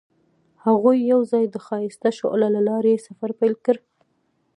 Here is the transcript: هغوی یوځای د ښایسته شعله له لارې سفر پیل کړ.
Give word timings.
هغوی 0.65 0.97
یوځای 1.11 1.45
د 1.49 1.55
ښایسته 1.65 2.09
شعله 2.17 2.47
له 2.55 2.61
لارې 2.69 3.03
سفر 3.07 3.29
پیل 3.39 3.55
کړ. 3.65 3.77